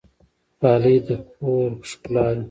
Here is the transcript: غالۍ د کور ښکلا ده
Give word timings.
غالۍ 0.59 0.97
د 1.07 1.09
کور 1.31 1.69
ښکلا 1.89 2.25
ده 2.35 2.39